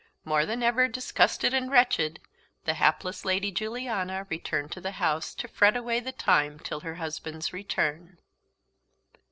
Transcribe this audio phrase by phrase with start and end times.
[0.25, 2.19] More than ever disgusted and wretched,
[2.65, 6.95] the hapless Lady Juliana returned to the house to fret away the time till her
[6.95, 8.17] husband's return.